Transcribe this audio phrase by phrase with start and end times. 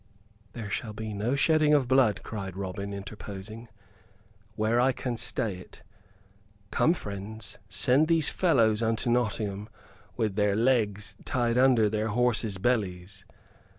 [0.53, 3.67] "There shall be no shedding of blood," cried Robin, interposing,
[4.55, 5.83] "where I can stay it.
[6.71, 9.69] Come, friends, send these fellows unto Nottingham
[10.17, 13.25] with their legs tied under their horses' bellies.